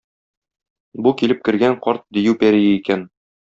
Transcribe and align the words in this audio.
Бу 1.07 1.13
килеп 1.21 1.45
кергән 1.49 1.77
карт 1.87 2.05
дию 2.19 2.37
пәрие 2.43 2.77
икән. 2.83 3.09